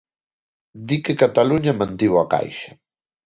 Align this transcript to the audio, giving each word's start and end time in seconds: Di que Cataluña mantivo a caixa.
Di 0.87 0.97
que 1.03 1.13
Cataluña 1.23 1.79
mantivo 1.81 2.15
a 2.19 2.29
caixa. 2.33 2.71